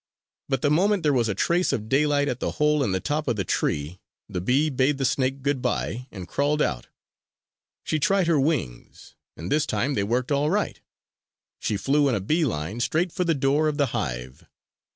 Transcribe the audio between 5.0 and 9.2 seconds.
snake good by and crawled out. She tried her wings;